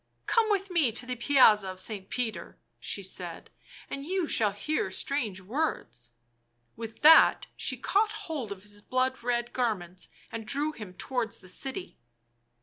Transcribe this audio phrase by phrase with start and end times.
[0.25, 2.09] "Come with me to the Piazza of St.
[2.09, 3.51] Peter," she said,"
[3.87, 6.09] and you shall hear strange words."
[6.75, 11.49] With that she caught hold of his blood red garments and drew him towards the
[11.49, 11.99] city.